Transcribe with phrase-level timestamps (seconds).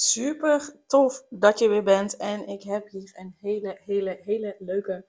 [0.00, 2.16] Super tof dat je weer bent.
[2.16, 5.06] En ik heb hier een hele, hele, hele leuke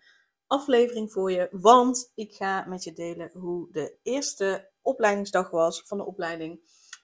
[0.48, 1.48] aflevering voor je.
[1.52, 6.59] Want ik ga met je delen hoe de eerste opleidingsdag was van de opleiding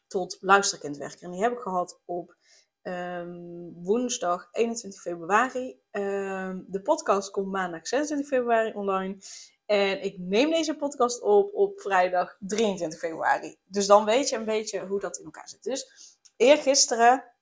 [0.07, 1.23] tot luisterkindwerker.
[1.23, 2.35] En die heb ik gehad op
[2.83, 5.79] um, woensdag 21 februari.
[5.91, 9.17] Um, de podcast komt maandag 26 februari online.
[9.65, 13.57] En ik neem deze podcast op op vrijdag 23 februari.
[13.63, 15.63] Dus dan weet je een beetje hoe dat in elkaar zit.
[15.63, 15.87] Dus
[16.35, 17.34] eergisteren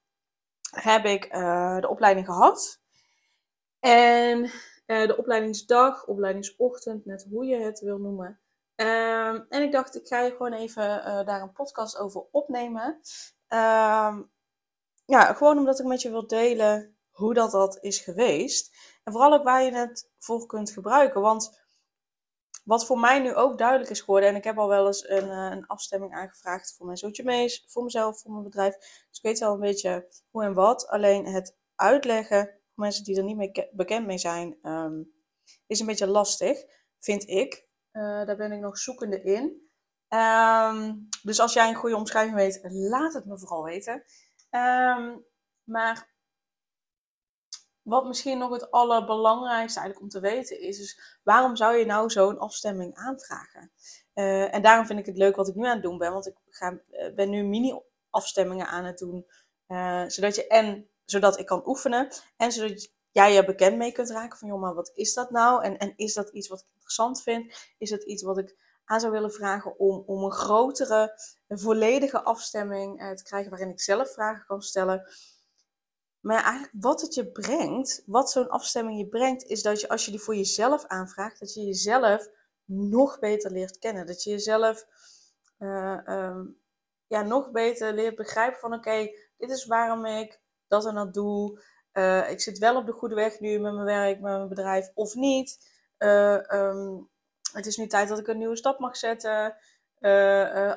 [0.81, 2.81] heb ik uh, de opleiding gehad.
[3.79, 4.43] En
[4.87, 8.39] uh, de opleidingsdag, opleidingsochtend, net hoe je het wil noemen.
[8.75, 12.99] Uh, en ik dacht, ik ga je gewoon even uh, daar een podcast over opnemen.
[13.47, 14.21] Ehm,
[15.05, 18.75] ja, gewoon omdat ik met je wil delen hoe dat, dat is geweest.
[19.03, 21.21] En vooral ook waar je het voor kunt gebruiken.
[21.21, 21.62] Want
[22.63, 25.27] wat voor mij nu ook duidelijk is geworden, en ik heb al wel eens een,
[25.27, 28.77] uh, een afstemming aangevraagd voor mijn zootje mees, voor mezelf, voor mijn bedrijf.
[28.77, 30.87] Dus ik weet wel een beetje hoe en wat.
[30.87, 35.13] Alleen het uitleggen voor mensen die er niet mee bekend mee zijn, um,
[35.67, 36.63] is een beetje lastig,
[36.99, 37.67] vind ik.
[37.91, 39.61] Uh, daar ben ik nog zoekende in.
[40.09, 44.03] Um, dus als jij een goede omschrijving weet, laat het me vooral weten.
[44.49, 45.25] Um,
[45.63, 46.12] maar
[47.83, 52.09] wat misschien nog het allerbelangrijkste eigenlijk om te weten is, is waarom zou je nou
[52.09, 53.71] zo'n afstemming aanvragen?
[54.15, 56.27] Uh, en daarom vind ik het leuk wat ik nu aan het doen ben, want
[56.27, 59.25] ik ga, uh, ben nu mini-afstemmingen aan het doen,
[59.67, 62.07] uh, zodat je en zodat ik kan oefenen
[62.37, 65.63] en zodat jij je bekend mee kunt raken van, joh, maar wat is dat nou?
[65.63, 67.73] En, en is dat iets wat ik interessant vind?
[67.77, 73.15] Is dat iets wat ik aan zou willen vragen om, om een grotere, volledige afstemming
[73.15, 75.03] te krijgen waarin ik zelf vragen kan stellen?
[76.23, 80.05] Maar eigenlijk wat het je brengt, wat zo'n afstemming je brengt, is dat je als
[80.05, 82.29] je die voor jezelf aanvraagt, dat je jezelf
[82.65, 84.05] nog beter leert kennen.
[84.05, 84.85] Dat je jezelf
[85.59, 86.57] uh, um,
[87.07, 91.61] ja, nog beter leert begrijpen van oké, dit is waarom ik dat en dat doe.
[91.93, 94.91] Uh, ik zit wel op de goede weg nu met mijn werk, met mijn bedrijf
[94.93, 95.71] of niet.
[95.97, 97.09] Uh, um,
[97.53, 99.55] het is nu tijd dat ik een nieuwe stap mag zetten.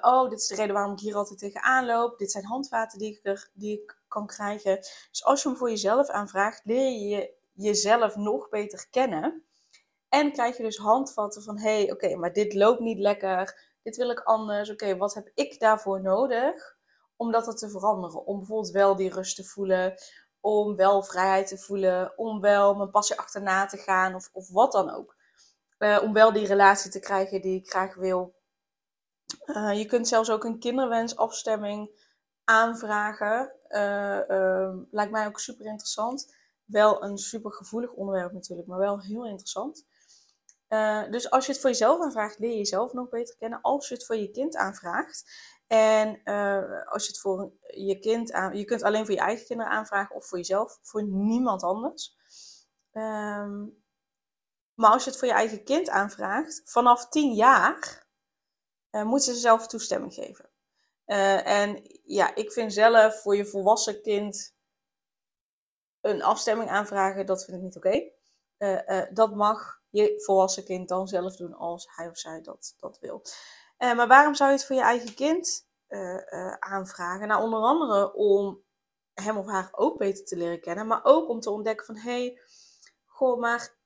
[0.01, 2.19] Oh, dit is de reden waarom ik hier altijd tegenaan loop.
[2.19, 4.77] Dit zijn handvaten die ik, er, die ik krijgen.
[5.10, 9.44] Dus als je hem voor jezelf aanvraagt, leer je jezelf nog beter kennen.
[10.09, 13.65] En krijg je dus handvatten van, hé, hey, oké, maar dit loopt niet lekker.
[13.82, 14.71] Dit wil ik anders.
[14.71, 16.77] Oké, wat heb ik daarvoor nodig
[17.16, 18.27] om dat te veranderen?
[18.27, 19.94] Om bijvoorbeeld wel die rust te voelen.
[20.41, 22.12] Om wel vrijheid te voelen.
[22.19, 24.15] Om wel mijn passie achterna te gaan.
[24.15, 25.16] Of, of wat dan ook.
[25.78, 28.34] Uh, om wel die relatie te krijgen die ik graag wil.
[29.47, 31.91] Uh, je kunt zelfs ook een kinderwensafstemming
[32.44, 33.53] aanvragen.
[33.76, 36.34] Uh, uh, lijkt mij ook super interessant.
[36.64, 39.87] Wel een super gevoelig onderwerp natuurlijk, maar wel heel interessant.
[40.69, 43.60] Uh, dus als je het voor jezelf aanvraagt, leer je jezelf nog beter kennen.
[43.60, 45.25] Als je het voor je kind aanvraagt.
[45.66, 46.22] En
[46.84, 48.56] als je het voor je kind aan...
[48.56, 50.78] Je kunt alleen voor je eigen kinderen aanvragen of voor jezelf.
[50.82, 52.16] Voor niemand anders.
[52.92, 53.84] Um,
[54.75, 58.06] maar als je het voor je eigen kind aanvraagt, vanaf 10 jaar
[58.91, 60.50] moeten ze zelf toestemming geven.
[61.06, 64.55] Uh, en ja, ik vind zelf voor je volwassen kind
[66.00, 68.11] een afstemming aanvragen, dat vind ik niet oké.
[68.59, 72.75] Uh, uh, dat mag je volwassen kind dan zelf doen als hij of zij dat,
[72.78, 73.22] dat wil.
[73.78, 75.69] maar waarom zou je het voor je eigen kind
[76.59, 77.28] aanvragen?
[77.28, 78.65] Nou, onder andere om
[79.15, 82.11] hem of haar ook beter te leren kennen, maar ook om te ontdekken van, hé,
[82.11, 82.41] hey,
[83.05, 83.77] goh, maar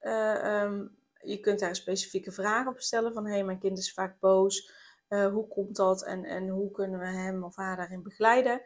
[0.64, 4.20] um, je kunt daar specifieke vragen op stellen van, hé, hey, mijn kind is vaak
[4.20, 4.70] boos.
[5.10, 8.62] Uh, hoe komt dat en, en hoe kunnen we hem of haar daarin begeleiden?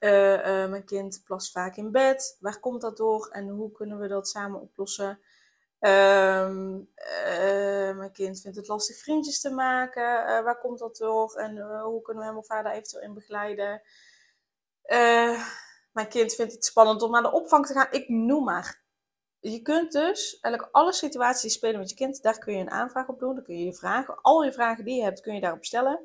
[0.00, 2.36] Uh, uh, mijn kind plast vaak in bed.
[2.40, 5.20] Waar komt dat door en hoe kunnen we dat samen oplossen?
[5.80, 6.88] Um,
[7.96, 10.02] mijn kind vindt het lastig vriendjes te maken.
[10.44, 13.82] waar komt dat door en hoe kunnen we hem of haar daar eventueel in begeleiden?
[15.92, 17.88] mijn kind vindt het spannend om naar de opvang te gaan.
[17.90, 18.82] Ik noem maar
[19.40, 22.70] je kunt dus eigenlijk alle situaties die spelen met je kind, daar kun je een
[22.70, 23.34] aanvraag op doen.
[23.34, 26.00] Dan kun je je vragen, al je vragen die je hebt, kun je daarop stellen.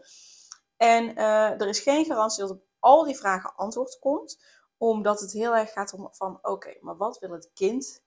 [0.78, 4.44] En uh, er is geen garantie dat op al die vragen antwoord komt,
[4.78, 8.04] omdat het heel erg gaat om van, oké, maar wat wil het kind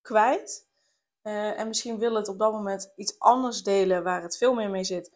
[0.00, 0.70] kwijt?
[1.22, 4.70] Uh, en misschien wil het op dat moment iets anders delen waar het veel meer
[4.70, 5.12] mee zit,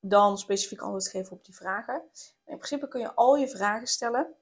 [0.00, 2.02] dan specifiek antwoord geven op die vragen.
[2.44, 4.34] in principe kun je al je vragen stellen.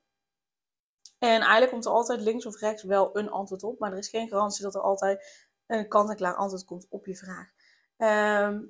[1.18, 4.08] En eigenlijk komt er altijd links of rechts wel een antwoord op, maar er is
[4.08, 7.50] geen garantie dat er altijd een kant-en-klaar antwoord komt op je vraag.
[7.96, 8.62] Ehm,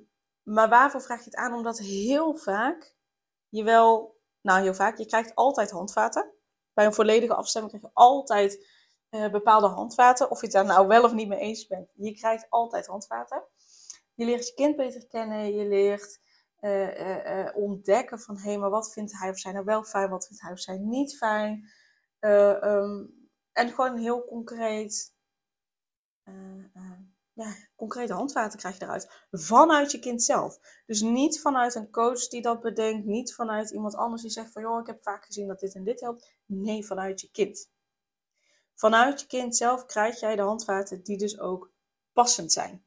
[0.43, 1.53] maar waarvoor vraag je het aan?
[1.53, 2.95] Omdat heel vaak
[3.49, 6.33] je wel, nou heel vaak, je krijgt altijd handvaten.
[6.73, 8.67] Bij een volledige afstemming krijg je altijd
[9.09, 10.31] uh, bepaalde handvaten.
[10.31, 11.89] Of je het daar nou wel of niet mee eens bent.
[11.95, 13.43] Je krijgt altijd handvaten.
[14.13, 15.55] Je leert je kind beter kennen.
[15.55, 16.19] Je leert
[16.61, 20.09] uh, uh, ontdekken van hé, hey, maar wat vindt hij of zij nou wel fijn?
[20.09, 21.69] Wat vindt hij of zij niet fijn?
[22.19, 25.17] Um, en gewoon heel concreet
[27.39, 29.25] ja, concrete handvaten krijg je eruit.
[29.31, 30.59] Vanuit je kind zelf.
[30.85, 33.05] Dus niet vanuit een coach die dat bedenkt.
[33.05, 35.83] Niet vanuit iemand anders die zegt van joh, ik heb vaak gezien dat dit en
[35.83, 36.33] dit helpt.
[36.45, 37.69] Nee, vanuit je kind.
[38.75, 41.71] Vanuit je kind zelf krijg jij de handvaten die dus ook
[42.13, 42.85] passend zijn.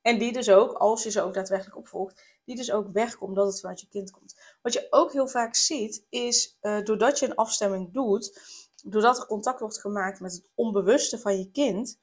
[0.00, 3.46] En die dus ook, als je ze ook daadwerkelijk opvolgt, die dus ook werken omdat
[3.46, 4.34] het vanuit je kind komt.
[4.62, 8.40] Wat je ook heel vaak ziet, is uh, doordat je een afstemming doet,
[8.84, 11.98] doordat er contact wordt gemaakt met het onbewuste van je kind,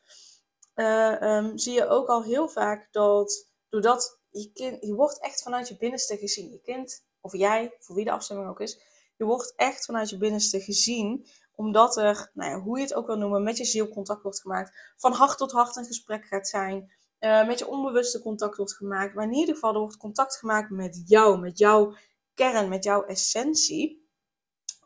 [0.75, 5.41] uh, um, zie je ook al heel vaak dat doordat je kind, je wordt echt
[5.41, 6.51] vanuit je binnenste gezien.
[6.51, 8.81] Je kind, of jij, voor wie de afstemming ook is,
[9.17, 13.07] je wordt echt vanuit je binnenste gezien omdat er, nou ja, hoe je het ook
[13.07, 14.93] wil noemen, met je ziel contact wordt gemaakt.
[14.97, 16.91] Van hart tot hart een gesprek gaat zijn.
[17.21, 19.13] Uh, met je onbewuste contact wordt gemaakt.
[19.13, 21.95] Maar in ieder geval, er wordt contact gemaakt met jou, met jouw
[22.33, 24.09] kern, met jouw essentie.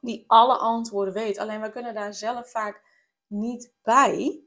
[0.02, 1.38] Die alle antwoorden weet.
[1.38, 2.84] Alleen wij kunnen daar zelf vaak
[3.28, 4.46] niet bij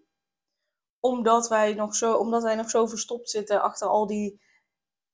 [1.00, 4.40] omdat wij nog zo, omdat wij nog zo verstopt zitten achter al die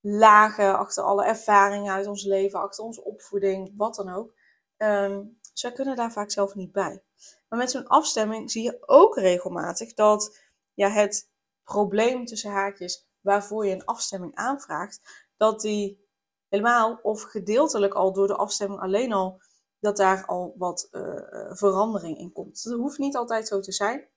[0.00, 4.34] lagen, achter alle ervaringen uit ons leven, achter onze opvoeding, wat dan ook.
[4.76, 7.02] Um, zij kunnen daar vaak zelf niet bij.
[7.48, 10.40] Maar met zo'n afstemming zie je ook regelmatig dat
[10.74, 11.32] ja, het
[11.64, 15.00] probleem tussen haakjes waarvoor je een afstemming aanvraagt,
[15.36, 16.08] dat die
[16.48, 19.40] helemaal of gedeeltelijk al door de afstemming alleen al,
[19.80, 22.62] dat daar al wat uh, verandering in komt.
[22.64, 24.08] Dat hoeft niet altijd zo te zijn.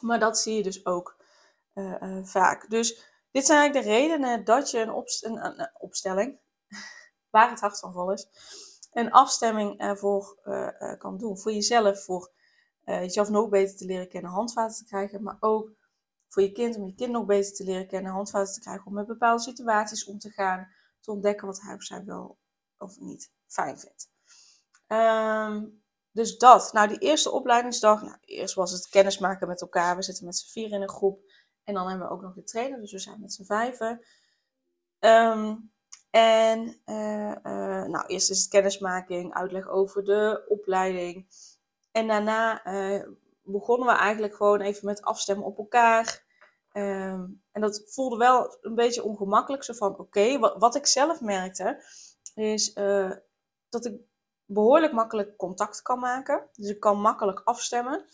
[0.00, 1.16] Maar dat zie je dus ook
[1.74, 2.70] uh, vaak.
[2.70, 6.38] Dus dit zijn eigenlijk de redenen dat je een, een, een, opstelling,
[7.30, 8.28] waar het hart van vol is,
[8.92, 10.38] een afstemming ervoor
[10.98, 11.38] kan doen.
[11.38, 12.32] Voor jezelf, voor
[12.84, 15.72] jezelf nog beter te leren kennen, handvaten te krijgen, maar ook
[16.32, 18.92] voor je kind, om je kind nog beter te leren kennen, handvaten te krijgen om
[18.92, 20.68] met bepaalde situaties om te gaan,
[21.00, 22.38] te ontdekken wat hij of zij wel
[22.78, 24.10] of niet fijn vindt.
[24.86, 26.72] Um, dus dat.
[26.72, 28.02] Nou, die eerste opleidingsdag.
[28.02, 29.96] Nou, eerst was het kennismaken met elkaar.
[29.96, 31.20] We zitten met z'n vier in een groep.
[31.64, 32.80] En dan hebben we ook nog de trainer.
[32.80, 34.04] Dus we zijn met z'n vijven.
[34.98, 35.72] Um,
[36.10, 41.26] en uh, uh, nou, eerst is het kennismaking, uitleg over de opleiding.
[41.90, 43.06] En daarna uh,
[43.42, 46.30] begonnen we eigenlijk gewoon even met afstemmen op elkaar.
[46.72, 49.64] Um, en dat voelde wel een beetje ongemakkelijk.
[49.64, 51.84] Zo van, oké, wat, wat, ik zelf merkte,
[52.34, 52.72] is
[53.68, 54.00] dat ik
[54.44, 56.48] behoorlijk makkelijk contact kan maken.
[56.52, 58.04] Dus ik kan makkelijk afstemmen.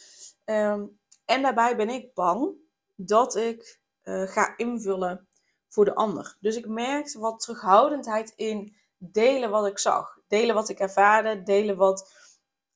[0.44, 2.54] Um, en daarbij ben ik bang
[2.94, 5.28] dat ik uh, ga invullen
[5.68, 6.36] voor de ander.
[6.40, 10.18] Dus ik merkte wat terughoudendheid in delen wat ik zag.
[10.28, 12.12] Delen wat ik ervaarde, delen wat,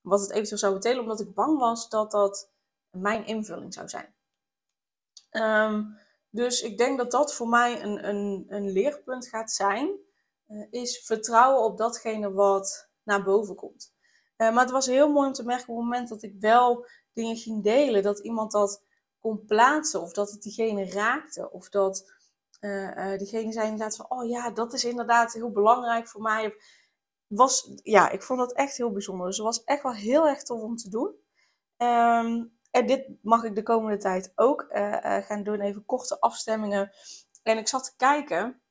[0.03, 1.03] wat het eventueel zou betekenen.
[1.03, 2.51] Omdat ik bang was dat dat
[2.91, 4.15] mijn invulling zou zijn.
[5.31, 5.99] Um,
[6.31, 9.97] dus ik denk dat dat voor mij een, een, een leerpunt gaat zijn.
[10.49, 13.95] Uh, is vertrouwen op datgene wat naar boven komt.
[14.37, 16.87] Uh, maar het was heel mooi om te merken op het moment dat ik wel
[17.13, 18.83] dingen ging delen, dat iemand dat
[19.21, 22.13] kon plaatsen of dat het diegene raakte of dat
[22.61, 26.55] uh, diegene zei inderdaad van, oh ja, dat is inderdaad heel belangrijk voor mij.
[27.35, 29.27] Was, ja, ik vond dat echt heel bijzonder.
[29.27, 31.15] Dus het was echt wel heel erg tof om te doen.
[31.77, 34.67] Um, en dit mag ik de komende tijd ook
[35.27, 36.91] gaan doen, even korte afstemmingen.
[37.43, 38.63] En ik zat te kijken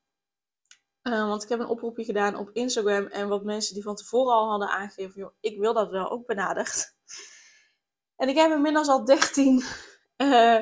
[1.03, 4.33] uh, want ik heb een oproepje gedaan op Instagram en wat mensen die van tevoren
[4.33, 6.95] al hadden aangegeven, ik wil dat wel ook benaderd.
[8.15, 9.63] En ik heb inmiddels al 13
[10.17, 10.57] uh,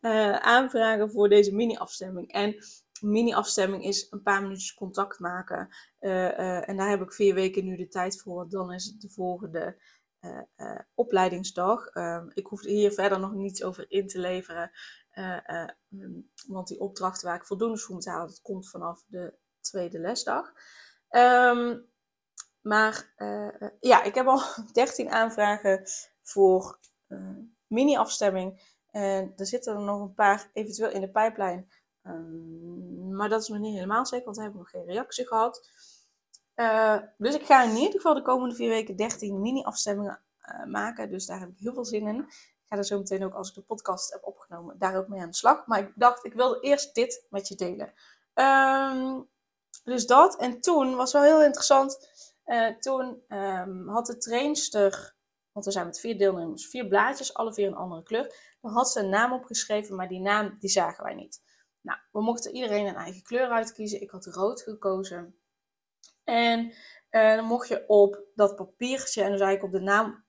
[0.00, 2.32] uh, aanvragen voor deze mini-afstemming.
[2.32, 2.56] En
[3.00, 5.68] mini-afstemming is een paar minuutjes contact maken.
[6.00, 8.48] Uh, en daar heb ik vier weken nu de tijd voor.
[8.48, 9.76] Dan is het de volgende
[10.94, 11.86] opleidingsdag.
[11.86, 14.70] Ehm, ik hoef hier verder nog niets over in te leveren.
[16.46, 20.52] want die opdracht waar ik voldoende voor moet halen, dat komt vanaf de tweede lesdag.
[21.10, 21.86] Um,
[22.60, 23.14] maar
[23.80, 24.40] ja, ik heb al
[24.72, 25.82] 13 aanvragen
[26.22, 26.78] voor
[27.66, 28.72] mini-afstemming.
[28.90, 31.68] En er zitten er nog een paar eventueel in de pijplijn.
[32.06, 35.68] Um, maar dat is nog niet helemaal zeker, want we hebben nog geen reactie gehad.
[36.56, 40.20] Uh, dus ik ga in ieder geval de komende vier weken 13 mini-afstemmingen
[40.66, 41.10] maken.
[41.10, 42.18] Dus daar heb ik heel veel zin in.
[42.18, 45.20] Ik ga er zo meteen ook, als ik de podcast heb opgenomen, daar ook mee
[45.20, 45.66] aan de slag.
[45.66, 47.92] Maar ik dacht, ik wilde eerst dit met je delen.
[48.34, 49.28] Um,
[49.84, 50.36] dus dat.
[50.36, 52.08] En toen was wel heel interessant.
[52.46, 55.14] Uh, toen um, had de trainster
[55.54, 58.56] want we zijn met vier deelnemers, vier blaadjes, alle vier een andere kleur.
[58.60, 61.42] Dan had ze een naam opgeschreven, maar die naam die zagen wij niet.
[61.84, 64.00] Nou, we mochten iedereen een eigen kleur uitkiezen.
[64.00, 65.38] Ik had rood gekozen.
[66.24, 66.72] En
[67.10, 70.24] uh, dan mocht je op dat papiertje, en dan zei ik op de naam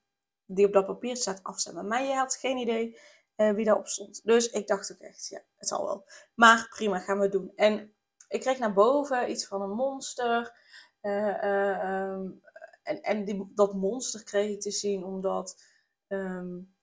[0.46, 1.88] die op dat papier staat, afstemmen.
[1.88, 3.00] Maar je had geen idee
[3.36, 4.22] uh, wie daarop stond.
[4.24, 6.06] Dus ik dacht ook echt, ja, het zal wel.
[6.34, 7.52] Maar prima, gaan we doen.
[7.56, 7.96] En
[8.28, 10.58] ik kreeg naar boven iets van een monster.
[11.02, 12.42] Uh, um,
[12.84, 15.62] en en die, dat monster kreeg ik te zien omdat,
[16.08, 16.76] um,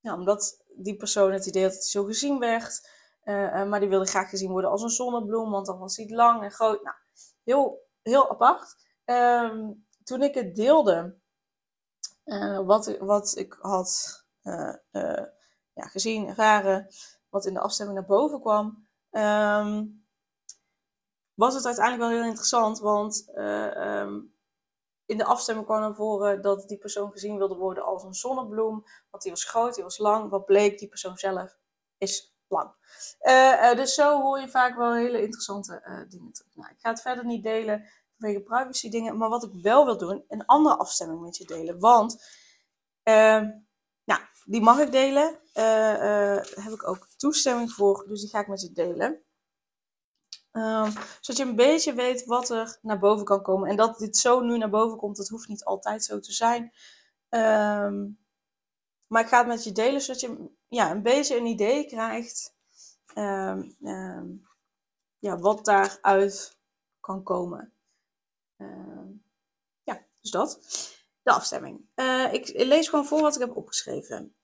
[0.00, 2.93] ja, omdat die persoon het idee had dat hij zo gezien werd.
[3.24, 6.42] Uh, maar die wilde graag gezien worden als een zonnebloem, want dan was hij lang
[6.42, 6.82] en groot.
[6.82, 6.96] Nou,
[7.42, 8.76] heel, heel apart.
[9.04, 11.16] Um, toen ik het deelde,
[12.24, 14.22] uh, wat, wat ik had
[15.72, 16.88] ja, gezien, ervaren,
[17.28, 20.06] wat in de afstemming naar boven kwam, um,
[21.34, 22.78] was het uiteindelijk wel heel interessant.
[22.78, 24.34] Want um,
[25.06, 28.84] in de afstemming kwam naar voren dat die persoon gezien wilde worden als een zonnebloem.
[29.10, 30.30] Want die was groot, die was lang.
[30.30, 31.56] Wat bleek, die persoon zelf
[31.98, 36.54] is Uh, uh, dus zo hoor je vaak wel hele interessante uh, dingen terug.
[36.54, 39.16] Nou, ik ga het verder niet delen vanwege privacy dingen.
[39.16, 41.78] Maar wat ik wel wil doen, een andere afstemming met je delen.
[41.78, 42.24] Want,
[43.02, 43.50] ehm,
[44.04, 45.38] nou, die mag ik delen.
[45.52, 48.04] Daar heb ik ook toestemming voor.
[48.08, 49.24] Dus die ga ik met je delen.
[50.56, 53.68] Um, zodat je een beetje weet wat er naar boven kan komen.
[53.68, 56.72] En dat dit zo nu naar boven komt, dat hoeft niet altijd zo te zijn.
[57.28, 58.18] Um,
[59.06, 62.54] maar ik ga het met je delen, zodat je ja, een beetje een idee krijgt
[63.14, 63.76] um,
[65.18, 66.58] ja, wat daaruit
[67.00, 67.72] kan komen.
[69.82, 70.60] ja, dus dat.
[71.22, 71.88] De afstemming.
[71.94, 74.34] Uh, ik lees gewoon voor wat ik heb opgeschreven.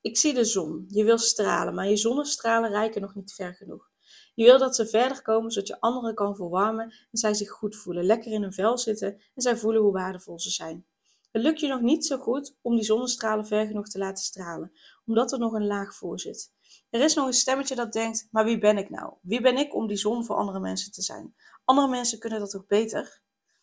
[0.00, 0.84] Ik zie de zon.
[0.88, 3.90] Je wil stralen, maar je zonnestralen reiken nog niet ver genoeg.
[4.34, 7.76] Je wil dat ze verder komen zodat je anderen kan verwarmen en zij zich goed
[7.76, 10.86] voelen, lekker in hun vel zitten en zij voelen hoe waardevol ze zijn.
[11.32, 14.72] Het lukt je nog niet zo goed om die zonnestralen ver genoeg te laten stralen,
[15.06, 16.52] omdat er nog een laag voor zit.
[16.90, 19.14] Er is nog een stemmetje dat denkt: maar wie ben ik nou?
[19.20, 21.34] Wie ben ik om die zon voor andere mensen te zijn?
[21.64, 23.20] Andere mensen kunnen dat toch beter?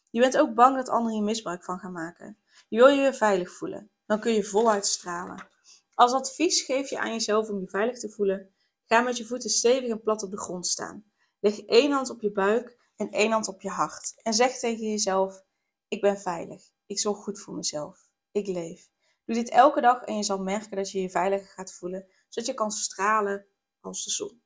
[0.09, 2.38] Je bent ook bang dat anderen hier misbruik van gaan maken.
[2.67, 3.89] Je wil je veilig voelen.
[4.05, 5.47] Dan kun je voluit stralen.
[5.93, 8.53] Als advies geef je aan jezelf om je veilig te voelen:
[8.85, 11.03] Ga met je voeten stevig en plat op de grond staan.
[11.39, 14.13] Leg één hand op je buik en één hand op je hart.
[14.23, 15.43] En zeg tegen jezelf:
[15.88, 16.77] Ik ben veilig.
[16.89, 18.10] Ik zorg goed voor mezelf.
[18.31, 18.89] Ik leef.
[19.25, 22.50] Doe dit elke dag en je zal merken dat je je veiliger gaat voelen, zodat
[22.50, 23.46] je kan stralen
[23.79, 24.41] als de zon.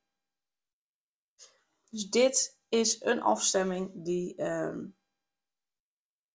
[1.89, 4.77] Dus dit is een afstemming die, uh,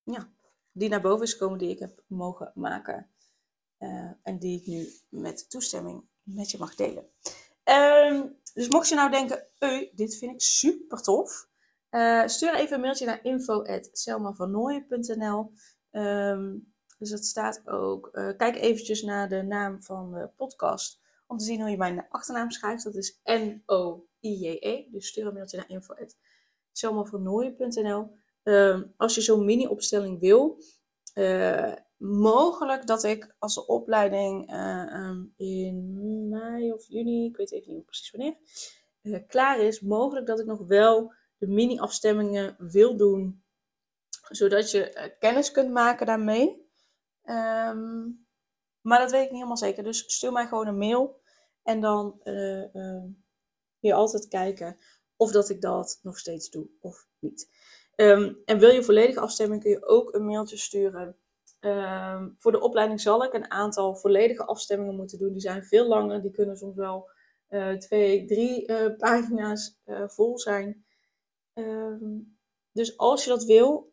[0.03, 0.33] ja,
[0.73, 3.11] die naar boven is gekomen, die ik heb mogen maken.
[3.79, 7.11] Uh, en die ik nu met toestemming met je mag delen.
[7.65, 9.47] Um, dus mocht je nou denken,
[9.95, 11.49] dit vind ik super tof.
[11.91, 15.53] Uh, stuur even een mailtje naar info.selmavannooien.nl
[15.99, 18.09] um, Dus dat staat ook.
[18.13, 21.01] Uh, kijk eventjes naar de naam van de podcast.
[21.27, 22.85] Om te zien hoe je mijn achternaam schrijft.
[22.85, 24.91] Dat is N-O-I-J-E.
[24.91, 28.11] Dus stuur een mailtje naar info.selmavannooien.nl um,
[28.43, 30.63] ehm, Als je zo'n mini-opstelling wil.
[31.15, 37.73] Uh, mogelijk dat ik als de opleiding uh, in mei of juni, ik weet even
[37.73, 38.37] niet precies wanneer,
[39.27, 43.43] klaar is, mogelijk dat ik nog wel de mini-afstemmingen wil doen,
[44.29, 46.67] zodat je uh, kennis kunt maken daarmee.
[47.25, 48.27] Um,
[48.81, 49.83] maar dat weet ik niet helemaal zeker.
[49.83, 51.21] Dus stuur mij gewoon een mail
[51.63, 54.79] en dan kun je altijd kijken
[55.17, 57.51] of dat ik dat nog steeds doe of niet.
[57.97, 61.19] Um, en wil je volledige afstemming, kun je ook een mailtje sturen
[61.61, 65.33] Um, voor de opleiding zal ik een aantal volledige afstemmingen moeten doen.
[65.33, 66.23] Die zijn veel langer.
[66.23, 67.11] Die kunnen soms wel
[67.49, 70.87] uh, twee, drie uh, pagina's uh, vol zijn.
[72.73, 73.93] Dus als je dat wil,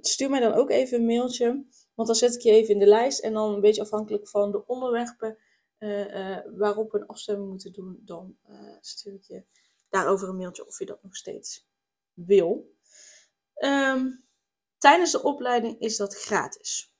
[0.00, 1.64] stuur mij dan ook even een mailtje.
[1.94, 3.20] Want dan zet ik je even in de lijst.
[3.20, 5.38] En dan een beetje afhankelijk van de onderwerpen
[6.54, 8.36] waarop we een afstemming moeten doen, dan
[8.80, 9.44] stuur ik je
[9.88, 11.66] daarover een mailtje of je dat nog steeds
[12.12, 12.72] wil.
[13.64, 14.24] Um,
[14.78, 16.94] tijdens de opleiding is dat gratis.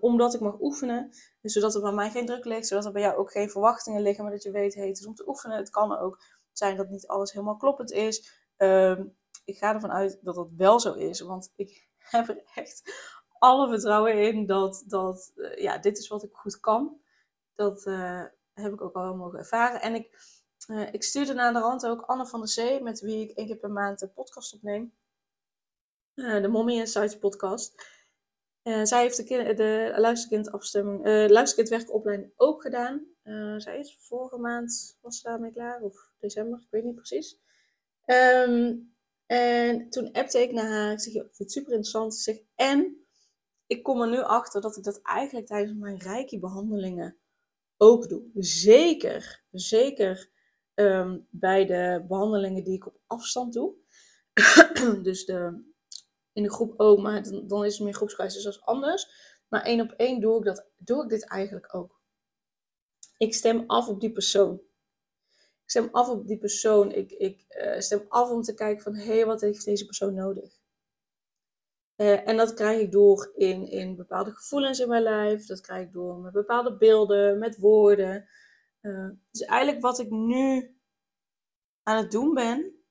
[0.00, 1.10] Omdat ik mag oefenen.
[1.42, 2.66] Zodat er bij mij geen druk ligt.
[2.66, 4.24] Zodat er bij jou ook geen verwachtingen liggen.
[4.24, 5.56] Maar dat je weet, het is om te oefenen.
[5.56, 6.22] Het kan ook
[6.52, 8.42] zijn dat niet alles helemaal kloppend is.
[8.58, 9.00] Uh,
[9.44, 11.20] ik ga ervan uit dat dat wel zo is.
[11.20, 12.82] Want ik heb er echt
[13.38, 17.00] alle vertrouwen in dat, dat uh, ja, dit is wat ik goed kan.
[17.54, 17.84] Dat
[18.52, 19.80] heb ik ook al mogen ervaren.
[19.80, 20.18] En ik,
[20.92, 22.82] ik stuurde naar de rand ook Anne van der Zee.
[22.82, 24.94] Met wie ik één keer per maand een podcast opneem.
[26.14, 27.74] de Mommy Insights podcast.
[28.62, 33.06] Zij heeft de, de luisterkindafstemming, luisterkindwerkopleiding ook gedaan.
[33.56, 35.80] Zij is vorige maand, was ze daarmee klaar?
[35.80, 37.38] Of december, ik weet niet precies.
[38.06, 38.93] Um,
[39.26, 42.14] en toen appte ik naar haar, ik zeg, ik vind het super interessant.
[42.14, 43.06] Ik zeg, en
[43.66, 47.18] ik kom er nu achter dat ik dat eigenlijk tijdens mijn reiki-behandelingen
[47.76, 48.30] ook doe.
[48.34, 50.30] Zeker, zeker
[50.74, 53.74] ehm, bij de behandelingen die ik op afstand doe.
[55.02, 55.64] dus de,
[56.32, 59.32] in de groep ook, maar dan, is het meer groepsgewijs, dus dat is anders.
[59.48, 62.02] Maar één op één doe ik, dat, doe ik dit eigenlijk ook.
[63.16, 64.60] Ik stem af op die persoon.
[65.64, 66.92] Ik stem af op die persoon.
[66.92, 70.62] Ik, ik uh, stem af om te kijken van, hé, wat heeft deze persoon nodig?
[71.96, 75.46] Uh, en dat krijg ik door in, in bepaalde gevoelens in mijn lijf.
[75.46, 78.28] Dat krijg ik door met bepaalde beelden, met woorden.
[78.80, 80.76] Uh, dus eigenlijk wat ik nu
[81.82, 82.84] aan het doen ben,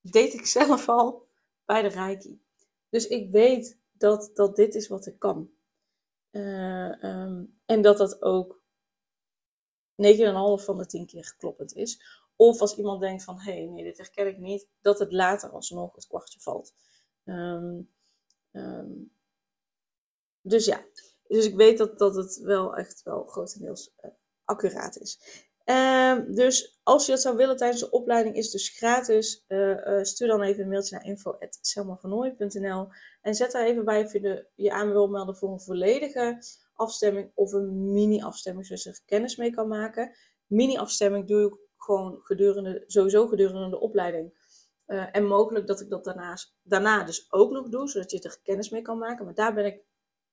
[0.00, 1.28] deed ik zelf al
[1.64, 2.42] bij de Reiki.
[2.88, 5.50] Dus ik weet dat, dat dit is wat ik kan.
[6.30, 8.59] Um, en dat dat ook
[10.02, 12.02] 9,5 van de 10 keer kloppend is.
[12.36, 15.50] Of als iemand denkt van, hé, hey, nee, dit herken ik niet, dat het later
[15.50, 16.74] alsnog het kwartje valt.
[17.24, 17.90] Um,
[18.52, 19.12] um,
[20.42, 20.84] dus ja,
[21.28, 24.10] dus ik weet dat, dat het wel echt wel grotendeels uh,
[24.44, 25.20] accuraat is.
[25.64, 29.44] Um, dus als je dat zou willen tijdens de opleiding, is het dus gratis.
[29.48, 32.88] Uh, uh, stuur dan even een mailtje naar info.selmavernooy.nl
[33.22, 36.38] en zet daar even bij of je je aan wil melden voor een volledige
[36.80, 40.16] afstemming of een mini-afstemming, zodat je er kennis mee kan maken.
[40.46, 44.48] Mini-afstemming doe ik gewoon gedurende, sowieso gedurende de opleiding.
[44.86, 48.38] Uh, en mogelijk dat ik dat daarnaast, daarna dus ook nog doe, zodat je er
[48.42, 49.24] kennis mee kan maken.
[49.24, 49.82] Maar daar ben ik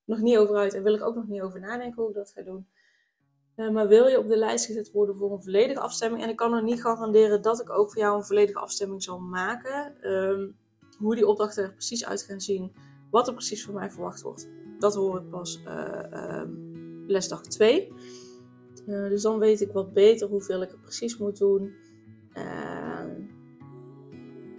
[0.04, 2.32] nog niet over uit en wil ik ook nog niet over nadenken hoe ik dat
[2.32, 2.70] ga doen.
[3.56, 6.24] Uh, maar wil je op de lijst gezet worden voor een volledige afstemming?
[6.24, 9.20] En ik kan nog niet garanderen dat ik ook voor jou een volledige afstemming zal
[9.20, 10.12] maken.
[10.12, 10.58] Um,
[10.98, 12.76] hoe die opdrachten er precies uit gaan zien,
[13.12, 17.94] wat er precies van mij verwacht wordt, dat hoor ik pas uh, um, lesdag 2.
[18.88, 21.74] Uh, dus dan weet ik wat beter hoeveel ik er precies moet doen.
[22.34, 23.00] Uh,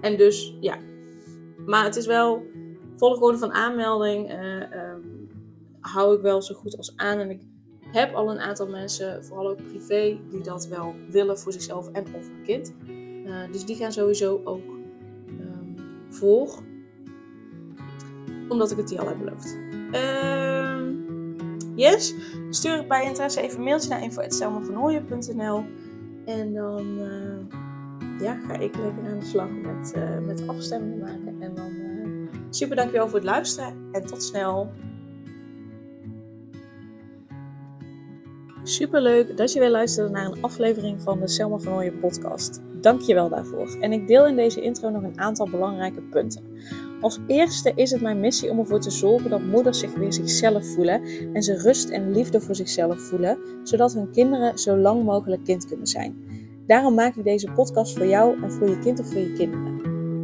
[0.01, 0.79] en dus ja,
[1.67, 2.47] maar het is wel
[2.97, 4.33] volgorde van aanmelding.
[4.33, 5.29] Um,
[5.81, 7.19] hou ik wel zo goed als aan.
[7.19, 7.41] En ik
[7.81, 12.15] heb al een aantal mensen, vooral ook privé, die dat wel willen voor zichzelf en
[12.15, 12.75] of een kind.
[13.53, 14.63] dus die gaan sowieso ook
[16.09, 16.63] voor.
[18.49, 19.59] Omdat ik het die al heb beloofd.
[19.93, 20.81] Uh,
[21.75, 22.15] yes.
[22.51, 25.65] Stuur bij interesse even een mailtje naar info.selmavernooien.nl
[26.25, 27.59] En dan uh,
[28.21, 31.37] ja, ga ik lekker aan de slag met, uh, met afstemmingen maken.
[31.41, 33.89] En dan uh, super dankjewel voor het luisteren.
[33.93, 34.73] En tot snel.
[38.69, 42.61] Super leuk dat je weer luisterde naar een aflevering van de Selma van Ooyen podcast.
[42.81, 43.77] Dank je wel daarvoor.
[43.81, 46.43] En ik deel in deze intro nog een aantal belangrijke punten.
[47.01, 50.67] Als eerste is het mijn missie om ervoor te zorgen dat moeders zich weer zichzelf
[50.67, 51.03] voelen
[51.33, 55.67] en ze rust en liefde voor zichzelf voelen, zodat hun kinderen zo lang mogelijk kind
[55.67, 56.17] kunnen zijn.
[56.67, 59.78] Daarom maak ik deze podcast voor jou en voor je kind of voor je kinderen.